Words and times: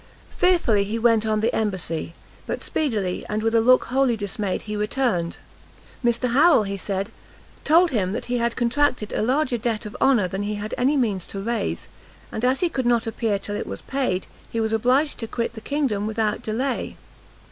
Fearfully 0.31 0.83
he 0.83 0.97
went 0.97 1.27
on 1.27 1.41
the 1.41 1.55
embassy, 1.55 2.15
but 2.47 2.59
speedily, 2.63 3.23
and 3.29 3.43
with 3.43 3.53
a 3.53 3.61
look 3.61 3.83
wholly 3.83 4.17
dismayed, 4.17 4.63
he 4.63 4.75
returned. 4.75 5.37
Mr 6.03 6.31
Harrel, 6.33 6.63
he 6.63 6.75
said, 6.75 7.11
told 7.63 7.91
him 7.91 8.11
that 8.13 8.25
he 8.25 8.39
had 8.39 8.55
contracted 8.55 9.13
a 9.13 9.21
larger 9.21 9.59
debt 9.59 9.85
of 9.85 9.95
honour 10.01 10.27
than 10.27 10.41
he 10.41 10.55
had 10.55 10.73
any 10.75 10.97
means 10.97 11.27
to 11.27 11.39
raise, 11.39 11.87
and 12.31 12.43
as 12.43 12.61
he 12.61 12.67
could 12.67 12.87
not 12.87 13.05
appear 13.05 13.37
till 13.37 13.55
it 13.55 13.67
was 13.67 13.83
paid, 13.83 14.25
he 14.49 14.59
was 14.59 14.73
obliged 14.73 15.19
to 15.19 15.27
quit 15.27 15.53
the 15.53 15.61
kingdom 15.61 16.07
without 16.07 16.41
delay. 16.41 16.97